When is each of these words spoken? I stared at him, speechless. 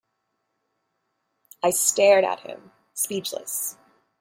I 1.61 1.69
stared 1.69 2.23
at 2.23 2.39
him, 2.39 2.71
speechless. 2.95 3.77